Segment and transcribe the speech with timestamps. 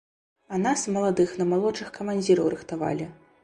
[0.53, 3.13] А нас маладых на малодшых камандзіраў рыхтавалі.